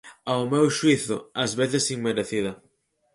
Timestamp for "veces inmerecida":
1.59-2.51